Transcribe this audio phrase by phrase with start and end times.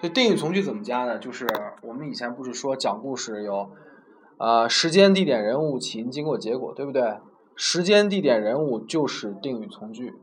[0.00, 1.18] 所以定语从句怎么加呢？
[1.18, 1.46] 就是
[1.82, 3.70] 我们以前不是说讲故事有，
[4.38, 7.18] 呃，时间、地点、人物、起因、经过、结果，对不对？
[7.54, 10.14] 时间、地点、人物就是定语从句。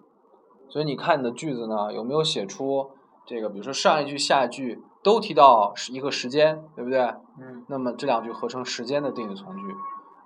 [0.67, 2.89] 所以你看你的句子呢，有没有写出
[3.27, 3.49] 这个？
[3.49, 6.99] 比如说上一句、下一句都提到一个时间，对不对？
[7.39, 7.63] 嗯。
[7.67, 9.61] 那么这两句合成时间的定语从句。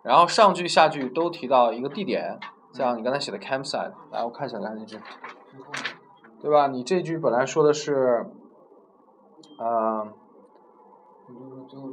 [0.02, 2.40] 然后上句、下句都提到一个地点，
[2.72, 4.98] 像你刚才写的 campsite，来我看一下刚才那句，
[6.42, 6.68] 对吧？
[6.68, 8.26] 你这句本来说的是。
[9.59, 10.07] 呃，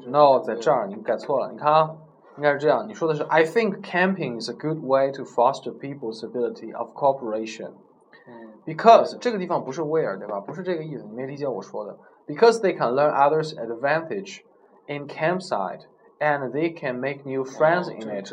[0.08, 1.52] no，在这儿你改错了。
[1.52, 1.95] 你看啊，
[2.38, 2.88] 应该是这样。
[2.88, 7.72] 你说的是 I think camping is a good way to foster people's ability of cooperation.
[8.66, 10.40] Because 这个地方不是 where 对吧？
[10.40, 11.98] 不是这个意思，你没理解我说的。
[12.26, 14.41] Because they can learn others' advantage
[14.88, 15.82] in campsite
[16.20, 18.32] and they can make new friends in it.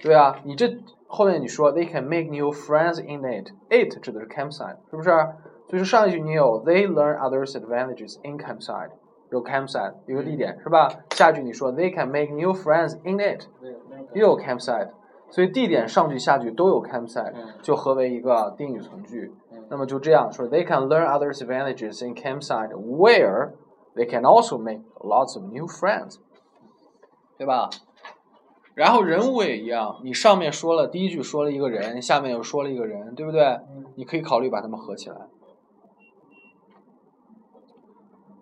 [0.00, 3.50] 对啊，你这后面你说 they can make new friends in it.
[3.68, 5.10] It 指的是 campsite，是不是？
[5.69, 8.91] 所以说上一句你有 they learn others' advantages in campsite，
[9.31, 10.87] 有 campsite 有个地点是吧？
[11.11, 13.43] 下句你说 they can make new friends in it，
[14.13, 14.89] 又有 campsite，
[15.29, 19.33] 所以地点上句下句都有 campsite，就合为一个定语从句。
[19.69, 23.51] 那么就这样说 they can learn others' advantages in campsite where
[23.95, 26.19] they can also make lots of new friends，
[27.37, 27.69] 对吧？
[28.73, 33.59] 然后人物也一样，你上面说了第一句说了一个人，下面又说了一个人，对不对？
[33.95, 35.17] 你可以考虑把它们合起来。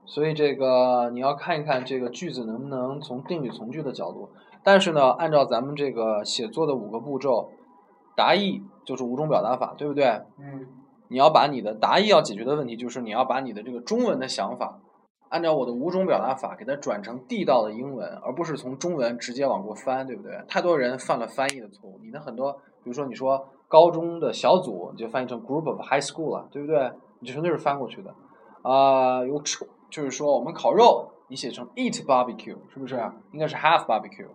[0.06, 4.30] 所以这个你要看一看这个句子能不能从定语从句的角度，
[4.64, 7.50] 但是呢，按照咱们这个写作的五个步骤，
[8.16, 10.06] 答意就是五种表达法，对不对？
[10.40, 10.68] 嗯。
[11.08, 14.80] 你要把你的答意要解决的问题，就是你要把你的这个中文的想法，
[15.30, 20.44] 按照我的五种表达法给它转成地道的英文，而不是从中文直接往过翻，对不对？
[20.48, 22.00] 太多人犯了翻译的错误。
[22.04, 26.92] 你的很多，比如说你说高中的小组，你就翻译成 group of high school 了，对不对？
[27.20, 28.12] 你就纯粹是翻过去的。
[28.64, 29.64] 啊，有吃。
[29.96, 33.02] 就是说，我们烤肉，你写成 eat barbecue，是不是？
[33.32, 34.28] 应该是 have barbecue，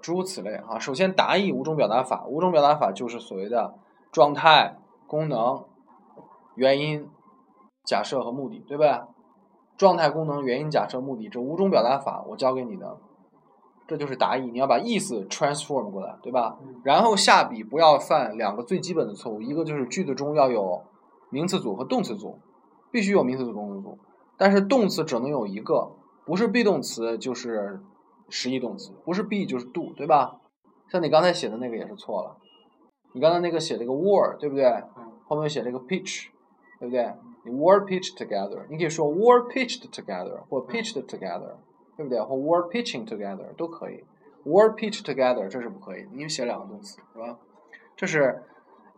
[0.00, 0.78] 诸如此类啊。
[0.78, 3.74] 首先，答意五种表达法，五种表达法就是所谓的
[4.12, 4.78] 状态、
[5.08, 5.64] 功能、
[6.54, 7.08] 原因、
[7.84, 9.08] 假设和目的，对吧？
[9.76, 12.96] 状态、功能、原因、假设、目的这五种表达法，我教给你的，
[13.88, 14.48] 这就是答意。
[14.52, 16.56] 你要把意思 transform 过来，对吧？
[16.84, 20.84] 然后下笔不要犯两个最基本的错误，一个就是句子中要有
[21.28, 22.38] 名词组和动词组，
[22.92, 23.98] 必须有名词组、动词组。
[24.38, 25.90] 但是动词只能有一个，
[26.24, 27.80] 不是 be 动词就是
[28.30, 30.40] 实义动词，不是 be 就是 do，对吧？
[30.88, 32.36] 像你刚才写的那个也是错了，
[33.12, 34.64] 你刚才那个写了一个 were，对不对？
[35.26, 36.28] 后面写了一个 pitch，
[36.78, 37.12] 对不对？
[37.44, 41.56] 你 were pitched together，你可以说 were pitched together 或 pitched together，
[41.96, 42.20] 对不对？
[42.20, 44.04] 或 were pitching together 都可以
[44.44, 47.38] ，were pitched together 这是不可以，你写两个动词是吧？
[47.96, 48.42] 这是。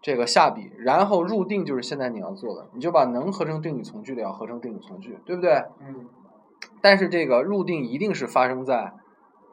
[0.03, 5.65] 这个下笔，然后入定就是现在你要做的，你就把能合成定语从句的要合成定语从句，对不对？
[5.81, 6.09] 嗯。
[6.81, 8.95] 但是这个入定一定是发生在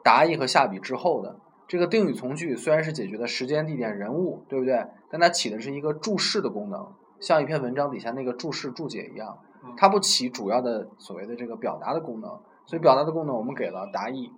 [0.02, 1.38] 答意和下笔之后的。
[1.66, 4.86] 这个定语从句虽然是解决的时间、地点、人物，对不对？
[5.10, 6.86] 但它起的是一个注释的功能，
[7.20, 9.38] 像一篇文章底下那个注释注解一样，
[9.76, 12.40] 它不起主要的所谓的这个表达的功能。
[12.64, 14.30] 所以表达的功能我们给了答意，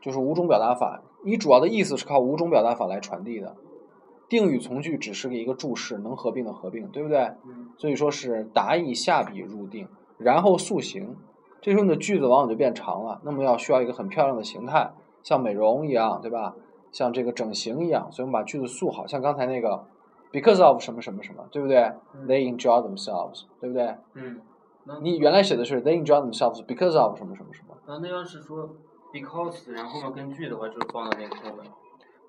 [0.00, 3.56] 就是五种表达法，你主要的意思是靠五种表达法来传递的。
[4.28, 7.32] 定语从句只是个一个注释，能合并的合并，对不对？
[7.78, 9.88] 所以说是答意下笔入定，
[10.18, 11.16] 然后塑形，
[11.60, 13.20] 这时候你的句子往往就变长了。
[13.24, 14.90] 那么要需要一个很漂亮的形态，
[15.22, 16.54] 像美容一样，对吧？
[16.92, 19.84] 像这个整形一样，所以我们把句子塑好，像刚才那个
[20.32, 21.76] because of 什么什么什么，对不对
[22.26, 23.94] ？They enjoy themselves，对不对？
[24.14, 24.40] 嗯。
[25.02, 27.76] 你原来写的是 they enjoy themselves because of 什么什么什么。
[27.86, 28.70] 那那要是说
[29.12, 31.70] because，然后面跟句的话，就是放到那个后面。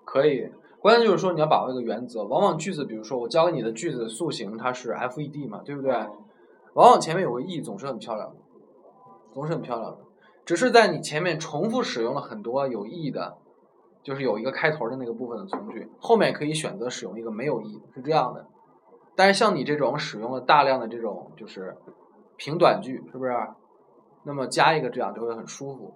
[0.03, 0.50] 可以。
[0.80, 2.24] 关键就是说，你要把握一个原则。
[2.24, 5.92] 往往句子，比如说我教给你的句子的塑形，它是 F E D 嘛，对不对？
[6.74, 8.36] 往往前面有个 E，总是很漂亮的，
[9.34, 9.98] 总是很漂亮的。
[10.46, 13.38] 只是在你前面重复使用了很多有意义的，
[14.04, 18.46] 就是有一个开头的那个部分的从句，后面可以选择使用一个没有意义是这样的。
[19.16, 21.76] 但是像你这种使用了大量的这种就是
[22.38, 23.34] 平短句，是不是？
[24.23, 25.94] 那么加一个这样就会很舒服。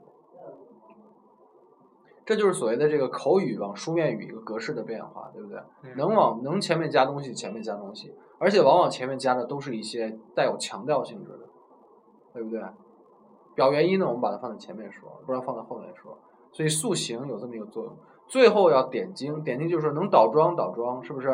[2.32, 5.60] 这就是所谓的这个口语往书面语一个格式的变化，对不对？
[5.98, 11.40] 能往能前面加东西，前面加东西，而且往往前面加的都是一些带有强调性质的，
[12.34, 12.62] 对不对？
[13.54, 16.18] 表原因呢，我们把它放在前面说，不然放在后面说。
[16.54, 17.94] 所以塑形有这么一个作用。
[18.30, 21.28] 最后要点睛，点睛就是说能倒装倒装，是不是？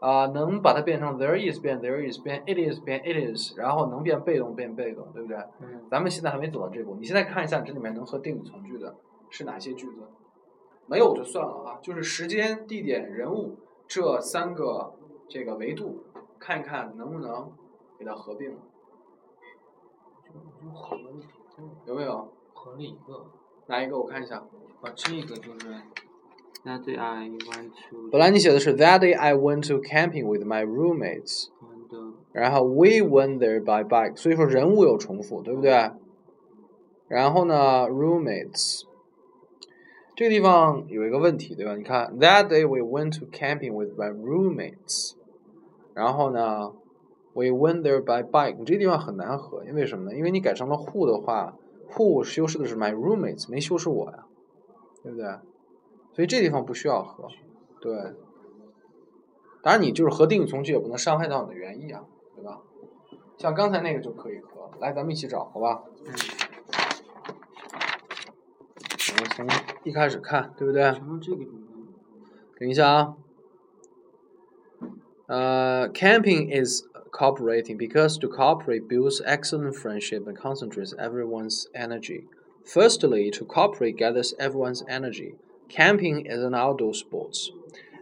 [0.00, 5.36] 啊，能把它变成 there is 变 there is 变 it is 变 it is，然后能变被动变被动，对不对？
[5.60, 5.82] 嗯。
[5.88, 8.92] 咱们现在还没走到这步，你现在看一下这里面能和定语从句的。
[9.30, 10.02] 是哪些句子？
[10.86, 14.94] 没有就算了啊，就是时间、地点、人物这三个
[15.28, 16.02] 这个维度，
[16.38, 17.52] 看一看能不能
[17.98, 18.56] 给它合并。
[21.86, 22.32] 有没有？
[22.54, 23.26] 合了一个，
[23.66, 23.98] 哪一个？
[23.98, 24.42] 我看一下。
[24.80, 25.68] 把这个就是
[26.64, 31.48] that day I went to 本来你写的是 That day I went to camping with my roommates，
[32.32, 35.90] 然后 We went there by bike，所以说人物有重复，对不对？
[37.08, 38.84] 然后呢，roommates，
[40.18, 41.76] 这个地方有一个问题，对吧？
[41.76, 45.12] 你看，That day we went to camping with my roommates，
[45.94, 46.72] 然后呢
[47.34, 50.16] ，We went there by bike，这个地方很难合，因为什么呢？
[50.16, 51.56] 因为你改成了 who 的话
[51.92, 54.26] ，who 修饰的是 my roommates，没修饰我呀，
[55.04, 55.24] 对不对？
[56.14, 57.28] 所以这地方不需要合，
[57.80, 57.94] 对。
[59.62, 62.04] 当然，你就是合定语从句也不能伤害到你的原意啊，
[62.34, 62.60] 对吧？
[63.36, 65.84] 像刚才那个就可以合，来，咱们一起找，好吧？
[66.04, 66.12] 嗯
[69.17, 69.47] 我们从
[69.83, 70.83] 一开始看，对不对？
[70.93, 71.53] 什么这个中间
[72.59, 73.15] 等一下啊。
[75.27, 80.35] 呃、c a m p i n g is cooperating because to cooperate builds excellent friendship and
[80.35, 82.25] concentrates everyone's energy.
[82.65, 85.35] Firstly, to cooperate gathers everyone's energy.
[85.69, 87.35] Camping is an outdoor sport.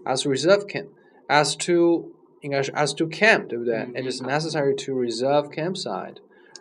[0.03, 0.89] As reserve camp,
[1.27, 2.11] as to
[2.41, 6.17] 应该是 as to camp，对不对、嗯 It is necessary to reserve campsite.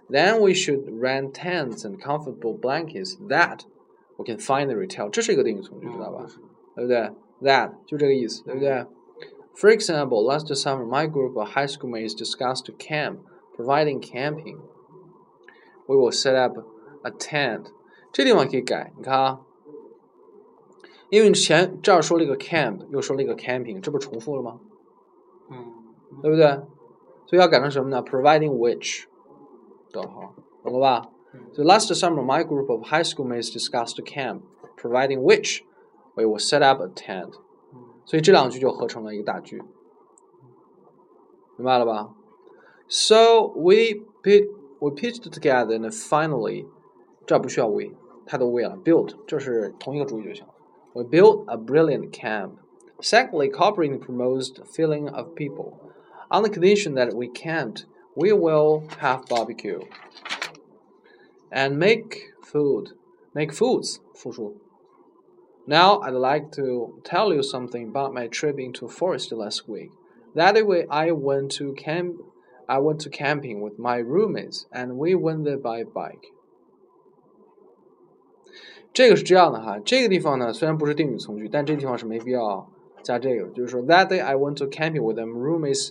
[0.09, 3.65] Then we should rent tents and comfortable blankets that
[4.17, 5.09] we can find and retail.
[5.11, 6.27] 这是一个定语从句，知道吧？
[6.75, 7.13] 对不对？
[7.43, 8.87] That 就这个意思，对不对？
[9.55, 13.19] For example, last summer, my group of high school mates discussed to camp,
[13.57, 14.59] providing camping.
[15.87, 16.57] We will set up
[17.03, 17.67] a tent.
[18.13, 19.41] 这地方可以改，你看啊，
[21.09, 24.61] 因为前这儿说了一个 camp，又说了一个 camping，这不是重复了吗？
[25.51, 25.75] 嗯
[26.23, 26.47] 对不对？
[27.27, 28.03] 所以要改成什么呢？
[28.03, 29.05] Providing which，
[29.93, 31.11] 逗号，懂了吧
[31.53, 34.43] ？So last summer, my group of high school mates discussed to camp,
[34.77, 35.63] providing which
[36.17, 37.35] we will set up a tent.
[37.73, 39.63] 嗯所以这两句就合成了一个大句，
[41.57, 42.15] 明白了吧？
[42.89, 44.49] So we pit
[44.81, 46.67] we pitched together and finally，
[47.27, 47.91] 这儿不需要 we，
[48.27, 50.55] 太多 we 了，built 这是同一个主语就行了。
[50.93, 52.55] We built a brilliant camp.
[53.01, 55.75] Secondly, cooperating promotes the feeling of people.
[56.31, 59.81] On the condition that we camped, we will have barbecue
[61.55, 62.93] and make food,
[63.33, 64.57] make foods 复数
[65.67, 69.91] now, I'd like to tell you something about my trip into forest last week.
[70.35, 72.17] That way, I went to camp.
[72.67, 76.33] I went to camping with my roommates, and we went there by bike.
[78.93, 82.69] 这个是这样的哈，这个地方呢虽然不是定语从句，但这个地方是没必要
[83.03, 85.91] 加这个，就是说 That day I went to camping with them roommates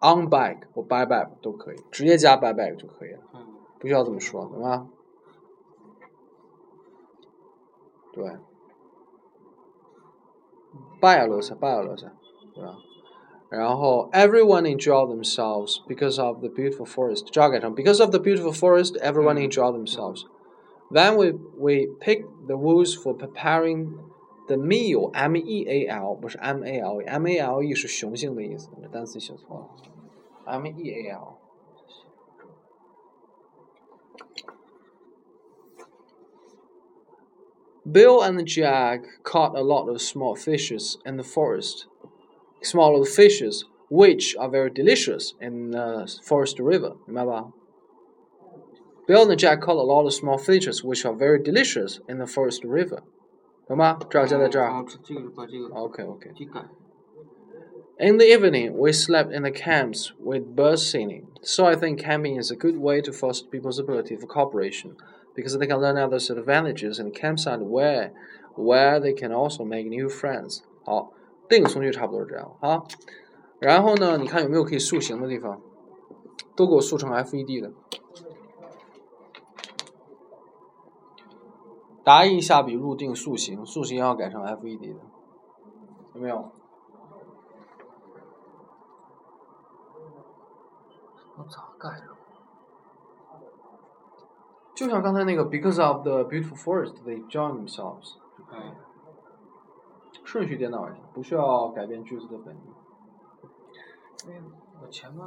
[0.00, 3.45] on bike 或 by bike 都可以，直接加 by bike 就可以了，嗯
[3.86, 4.88] 不需要这么说，懂吗？
[8.12, 8.24] 对，
[11.00, 12.10] biology biology，
[12.54, 12.76] 对吧？
[13.48, 19.48] 然后 everyone enjoy themselves because of the beautiful forest，这要改成 because of the beautiful forest everyone 嗯
[19.48, 23.98] enjoy themselves。Then we we pick the woods for preparing
[24.46, 25.10] the meal.
[25.14, 29.68] M E A L 不是 M A L E，M A L E 是雄性的意思，这单词写错了。
[30.44, 31.38] M E A L。
[37.90, 41.86] Bill and Jack caught a lot of small fishes in the forest.
[42.62, 46.96] Small fishes, which are very delicious in the forest river.
[47.06, 47.52] 明白吧？
[49.06, 52.62] Bill and Jack caught a lot of small fishes, which are very delicious in the forest
[52.64, 53.02] river.
[53.66, 53.98] 懂吗？
[54.08, 54.70] 这儿加在这儿。
[54.70, 56.30] 啊这这个把这个 OK OK。
[56.36, 56.64] 给改
[57.98, 61.26] In the evening, we slept in the camps with birds singing.
[61.42, 64.96] So I think camping is a good way to foster people's ability for cooperation
[65.37, 68.11] Because they can learn others' advantages and campsite where
[68.55, 70.63] where they can also make new friends.
[70.83, 71.13] 好，
[71.47, 72.83] 定语从句差不多是这样啊。
[73.59, 75.61] 然后呢，你看有没有可以塑形的地方？
[76.55, 77.71] 都给我塑成 FED 的。
[82.03, 84.99] 答一下笔入定塑形，塑形要改成 FED 的，
[86.15, 86.51] 有没有？
[91.37, 92.07] 我咋改的？
[94.76, 98.16] 就像刚才那个 because of the beautiful forest they join themselves，
[98.50, 98.76] 哎，
[100.24, 102.60] 顺序颠倒一下，不需要改变句子的本意。
[104.26, 104.40] 因为
[104.80, 105.26] 我前面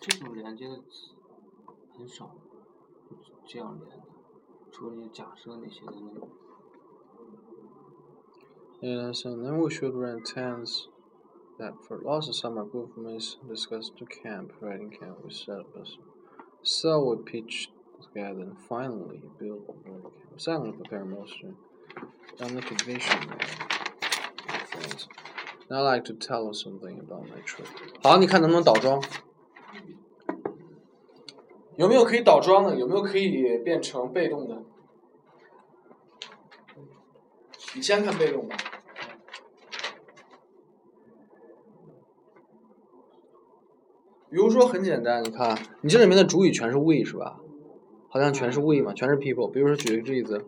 [0.00, 1.14] 这种连接的词
[1.96, 2.30] 很少，
[3.44, 4.04] 这样连的，
[4.70, 6.28] 除了你假设那些的那种。
[8.80, 10.86] Yes, and then we should rent tents
[11.58, 15.98] that for last summer group mates discussed to camp, riding camp with settlers.
[16.62, 17.70] So we pitched
[18.13, 20.13] together and finally built a riding camp.
[20.37, 21.55] Secondly, prepare motion
[22.41, 23.19] on the condition
[24.47, 25.07] that friends.
[25.69, 27.67] Now I'd like to tell you something about my trip.
[28.03, 29.01] 好，你看能不能倒装？
[31.75, 32.75] 有没有可以倒装的？
[32.75, 34.61] 有没有可以变成被动的？
[37.75, 38.55] 你先看被动吧。
[44.29, 47.39] 比如说很简单，你看，你这里面的主语全是 we 是吧？
[48.13, 49.49] 好像全是 we 嘛，全是 people。
[49.49, 50.45] 比如说举个例子，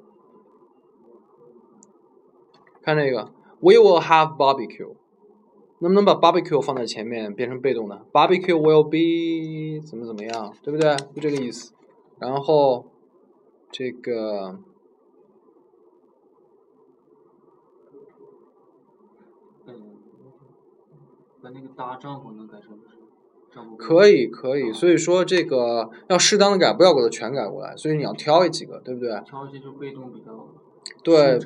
[2.83, 4.93] 看这个，We will have barbecue。
[5.79, 10.95] 能不能把 barbecue 放在前面变成被动的？Barbecue will be 怎么怎么样，对不对？
[11.15, 11.73] 就这个意思。
[12.19, 12.85] 然后
[13.71, 14.59] 这个
[19.65, 19.97] 嗯，
[21.41, 22.95] 把那个搭帐篷能改成不是？
[22.95, 23.04] 帐篷
[23.77, 27.75] 可以可以，所以说这个要适当的改，不要给它全改过来。
[27.75, 29.09] 所以你要挑一几个，对不对？
[29.25, 30.47] 挑一些就被动比较
[31.03, 31.39] 对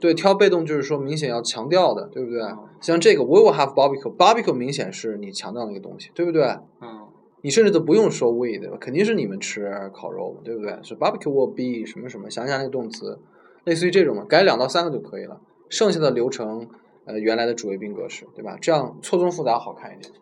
[0.00, 2.42] 对，挑被动就是说明显要强调的，对不对？
[2.42, 6.44] 嗯像这个 We will have barbecue，barbecue 明显是你强调那个东西，对不对？
[6.80, 7.06] 嗯
[7.42, 8.76] 你甚至都不用说 we 对吧？
[8.80, 10.78] 肯定是你们吃烤肉，对不对？
[10.82, 13.18] 是 barbecue will be 什么什么，想一想那个动词，
[13.64, 15.40] 类似于这种的，改两到三个就可以了。
[15.68, 16.68] 剩下的流程，
[17.06, 18.58] 呃，原来的主谓宾格式，对吧？
[18.60, 20.12] 这样错综复杂好看一点。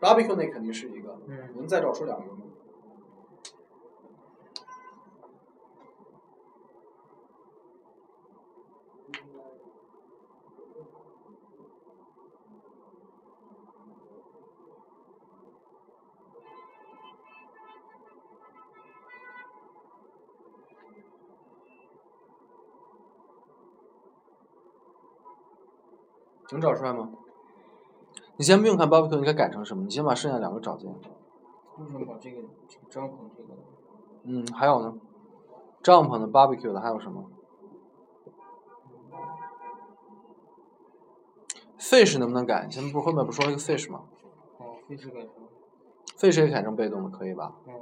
[0.00, 2.42] Barbecue 那肯定是一个，嗯能再找出两个吗？
[26.52, 27.10] 能找出来吗？
[28.36, 30.90] 你先不用看 barbecue 应该改成什么，你先把剩下两个找见。
[31.78, 33.48] 为什么把这个这个帐篷这个
[34.24, 34.94] 嗯，还有呢，
[35.82, 37.24] 帐篷的、barbecue 的还有什么
[41.78, 42.66] ？fish 能不能改？
[42.66, 44.02] 前面不是后面不是说了一个 fish 吗
[44.58, 45.30] 哦，非是改成
[46.18, 47.54] ？fish 也改成被动的，可以吧？
[47.66, 47.72] 嗯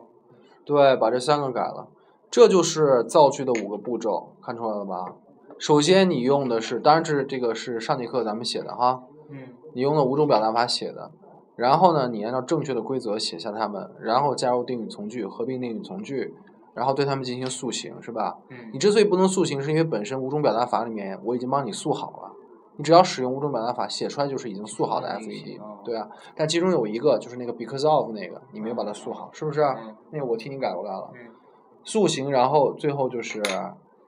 [0.65, 1.89] 对，把这三个改了，
[2.31, 5.15] 这就是造句的五个步骤，看出来了吧？
[5.59, 11.11] 首先你用的是，当然这是这个是上节课咱们写的哈，嗯你用了五种表达法写的，
[11.57, 16.35] 然后呢，你按照正确的规则写下它们，然后加入定语从句、合并定语从句，
[16.75, 18.39] 然后对它们进行塑形，是吧？
[18.51, 22.33] 嗯你之所以不能塑形，是因为本身五种表达法里面我已经帮你塑好了，
[22.77, 26.09] 你只要使用五种表达法写出来就是已经塑好的嗯 FED，哦对啊。
[26.35, 29.63] 但其中有一个就是那个 because of 那个，你没有把它塑好，是不是？
[29.63, 31.11] 嗯那个我替你改过来了。
[31.15, 31.31] 嗯
[31.87, 33.43] 塑形，然后最后就是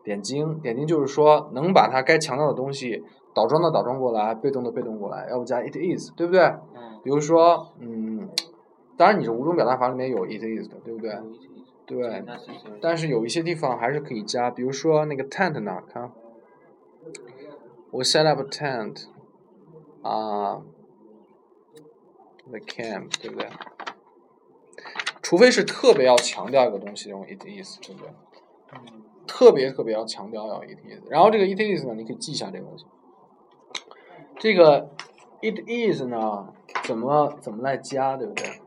[0.02, 3.04] 点睛，点睛就是说能把它该强调的东西
[3.36, 6.40] 倒装的倒装过来，被动的被动过来，要不加 it is，对不对？
[6.74, 8.30] 嗯，比如说，嗯，
[8.96, 11.20] 当然你这五种表达法里面有 it is 的，对不对？
[11.84, 12.24] 对，
[12.80, 16.10] 但是有一些地方还是可以加，比如说那个 tent 那儿，看，
[17.90, 19.04] 我 set up a tent，
[20.00, 20.62] 啊、
[22.48, 23.50] the camp，对不对？
[25.20, 28.08] 除非是特别要强调一个东西，用 it is，对不对？
[28.72, 32.86] 嗯特别特别要强调要 it is，然后这个 it is 呢，你可以记一下这个东西。
[34.38, 34.90] 这个
[35.42, 36.52] it is 呢，
[36.84, 38.60] 怎么怎么来加，对不对？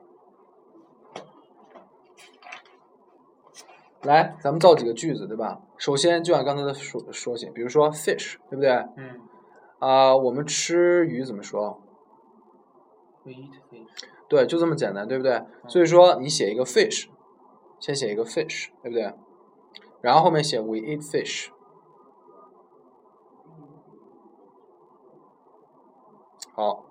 [4.03, 5.61] 来，咱们造几个句子，对吧？
[5.77, 8.71] 首先就按刚才的说说写，比如说 fish，对不对？
[8.97, 9.19] 嗯
[9.79, 11.81] 啊、我们吃鱼怎么说
[13.23, 13.87] ？，we eat fish
[14.27, 15.41] 对，就这么简单，对不对？
[15.67, 17.07] 所以说你写一个 fish，
[17.79, 19.13] 先写一个 fish，对不对？
[20.01, 21.49] 然后后面写 we eat fish。
[26.59, 26.83] 好，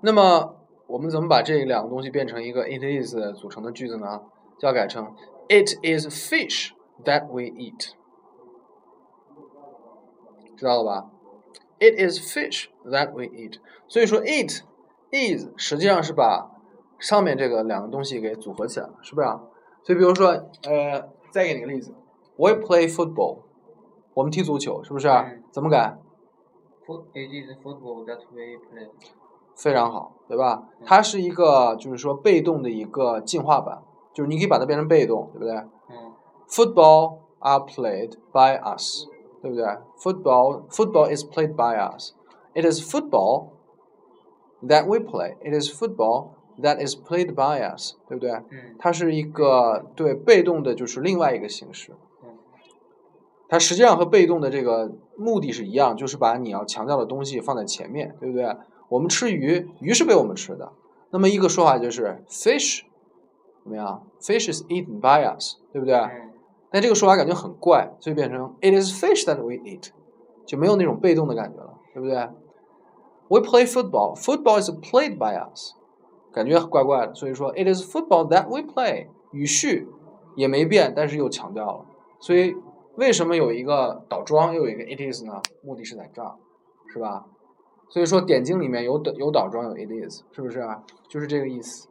[0.00, 4.22] 那么我们怎么把这两个东西变成一个 it is 组成的句子呢？
[4.58, 5.14] 就要改成
[5.46, 6.70] it is fish
[7.04, 7.90] that we eat，
[10.56, 11.10] 知道了吧
[11.78, 13.58] ？It is fish that we eat。
[13.88, 14.62] 所以说 it
[15.12, 16.50] is 实际上是把
[16.98, 19.42] 上面这个两个东西给组合起来了，是不是啊？
[19.82, 20.28] 所以比如说，
[20.62, 21.94] 呃，再给你个例子
[22.38, 23.40] ，We play football，
[24.14, 25.10] 我们踢足球，是不是
[25.52, 25.98] 怎么改？
[29.55, 30.67] 非常好，对吧？
[30.83, 33.83] 它是一个就是说被动的一个进化版，
[34.13, 35.53] 就是你可以把它变成被动，对不对
[35.89, 36.13] 嗯？
[36.49, 39.05] Football are played by us，
[39.41, 39.65] 对不对？
[39.97, 42.13] Football football is played by us.
[42.53, 43.51] It is football
[44.61, 45.37] that we play.
[45.41, 48.31] It is football that is played by us，对不对？
[48.31, 51.95] 嗯它是一个对被动的，就是另外一个形式。
[53.48, 58.56] 嗯它实际上和被动的这个目的是一样，就是把你要强调的东西放在前面，对不对？
[58.88, 60.72] 我们吃鱼，鱼是被我们吃的。
[61.10, 62.82] 那么一个说法就是 fish
[63.64, 65.96] 怎么样？Fish is eaten by us，对不对？
[65.96, 66.32] 嗯
[66.70, 69.88] 但这个说法感觉很怪，所以变成 It is fish that we eat，
[70.46, 72.28] 就没有那种被动的感觉了，对不对
[73.28, 74.14] ？We play football.
[74.14, 75.72] Football is played by us.
[76.30, 77.14] 感觉怪怪的。
[77.14, 79.88] 所以说，it is football that we play，语序
[80.36, 81.86] 也没变，但是又强调了。
[82.20, 82.54] 所以
[82.98, 85.40] 为什么有一个倒装又有一个 it is 呢？
[85.62, 86.34] 目的是在这儿，
[86.92, 87.26] 是吧？
[87.88, 90.82] 所以说点睛里面有倒有倒装有 it is，是不是啊？
[91.08, 91.88] 就是这个意思。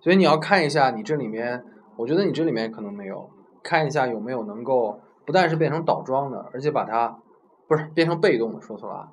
[0.00, 1.62] 所以你要看一下你这里面，
[1.96, 3.28] 我觉得你这里面可能没有，
[3.62, 7.20] 看一下有没有能够不但是变成倒装的，而且把它
[7.68, 9.12] 不是变成被动的，说错了啊，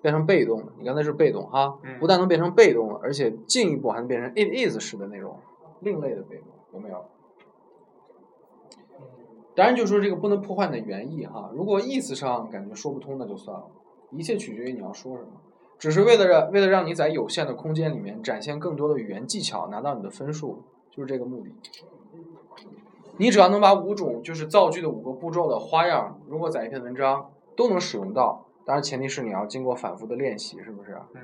[0.00, 0.72] 变成被动的。
[0.78, 5.38] 你刚才是被动哈，不但能变成被动的，而且进一步还能变成 it is 式的那种
[5.80, 7.04] 另类的被动，有没有？
[9.54, 11.50] 当然，就说这个不能破坏你的原意哈。
[11.54, 13.64] 如果意思上感觉说不通，那就算了。
[14.10, 15.28] 一切取决于你要说什么。
[15.78, 21.52] 只是为了让为了让你在有限的空间里面展现更多的语言技巧，拿到你的分数，就是这个目的。
[23.16, 30.98] 你只要能把五种就是造句的五个步骤的花样，如果在一篇文章都能使用到，当然前提是你要经过反复的练习，是不是？
[31.14, 31.20] 嗯。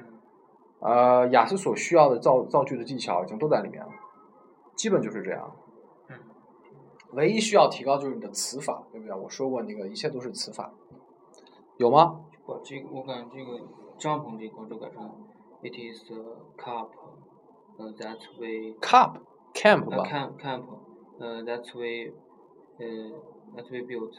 [0.81, 3.91] 呃，雅思所需要的造造句的技巧已经都在里面了，
[4.77, 5.53] 基本就是这样。
[7.13, 7.17] 嗯。
[7.17, 9.15] 唯一需要提高就是你的词法，对不对？
[9.15, 10.73] 我说过那个一切都是词法，
[11.77, 12.21] 有吗？
[12.47, 13.61] 我这个我感觉这个。
[14.01, 15.11] 帐篷这块就改成
[15.61, 16.17] ，it is a
[16.57, 16.89] cup，
[17.77, 18.75] 呃，that way。
[18.81, 19.17] cup
[19.53, 20.03] camp 吧。
[20.09, 20.63] camp camp，
[21.19, 22.11] 呃，that way，
[22.79, 22.87] 呃
[23.55, 24.15] ，that way built。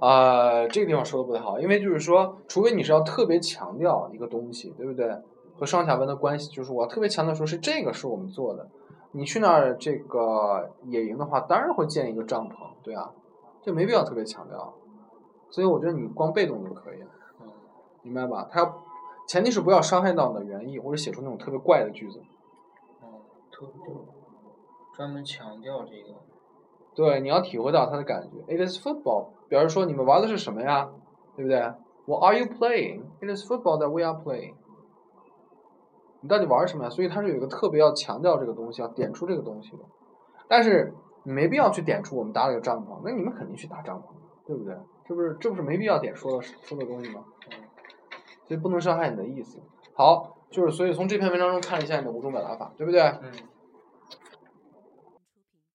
[0.00, 5.10] 啊，这个地方说的不太好，因为就是说，除非你是要特别强调一个东西，对不对？
[5.56, 8.68] 和上下文的关系，就是我特别强调说是这个是我们做的。
[9.12, 13.12] 你去那儿这个野营的话，当然会建一个帐篷，对啊，
[13.60, 14.74] 就没必要特别强调。
[15.50, 17.08] 所以我觉得你光被动就可以了。
[18.02, 18.48] 明白吧？
[18.50, 18.82] 他要
[19.26, 22.20] 前提是不要伤害到你的原意，或者写出那种特别怪的句子。
[23.00, 23.94] 哦，特别
[24.96, 26.14] 专门强调这个。
[26.94, 28.38] 对，你要体会到他的感觉。
[28.46, 30.88] It is football，表示说你们玩的是什么呀？
[31.36, 31.60] 对不对
[32.06, 33.02] ？What are you playing?
[33.20, 34.54] It is football that we are playing。
[36.20, 36.90] 你到底玩什么呀？
[36.90, 39.78] 所以他是有一个特别要强调这个东西，要点出这个东西的。
[40.48, 44.04] 但是你没必要去点出我们搭了个帐篷，那你们肯定去搭帐篷，
[44.46, 44.74] 对不对？
[45.06, 47.24] 这不是这不是没必要点说的说的东西吗？
[48.46, 49.60] 所以不能伤害你的意思。
[49.94, 53.00] 好，就是所以从这篇文章中看一下你的五种表达法，对不对？
[53.00, 53.30] 嗯。